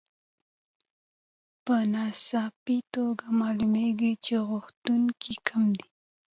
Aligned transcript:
په 1.65 1.75
ناڅاپي 1.93 2.77
توګه 2.95 3.25
معلومېږي 3.39 4.13
چې 4.25 4.35
غوښتونکي 4.49 5.33
کم 5.47 5.63
دي 5.77 5.87